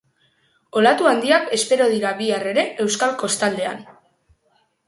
Olatu 0.79 1.09
handiak 1.09 1.45
espero 1.59 1.87
dira 1.93 2.13
bihar 2.23 2.49
ere 2.53 2.65
euskal 2.87 3.15
kostaldean. 3.25 3.85